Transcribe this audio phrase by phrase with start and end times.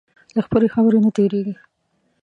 [0.35, 1.55] له خپلې خبرې نه تېرېږي.